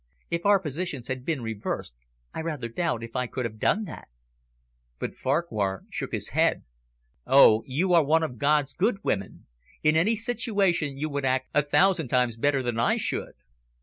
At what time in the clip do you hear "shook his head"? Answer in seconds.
5.91-6.63